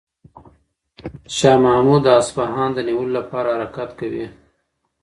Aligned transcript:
شاه 1.35 1.57
محمود 1.65 2.01
د 2.05 2.09
اصفهان 2.21 2.69
د 2.73 2.77
نیولو 2.87 3.13
لپاره 3.19 3.49
حرکت 3.57 3.89
کوي. 3.99 4.25